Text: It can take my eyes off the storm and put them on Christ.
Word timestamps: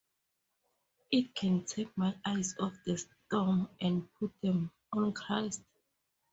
It 1.11 1.35
can 1.35 1.63
take 1.63 1.95
my 1.95 2.15
eyes 2.25 2.55
off 2.59 2.73
the 2.87 2.97
storm 2.97 3.69
and 3.79 4.11
put 4.15 4.31
them 4.41 4.71
on 4.91 5.13
Christ. 5.13 5.61